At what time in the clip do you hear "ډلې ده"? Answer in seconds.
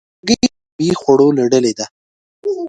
1.51-1.85